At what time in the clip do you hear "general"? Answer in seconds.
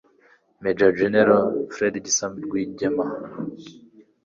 0.99-1.45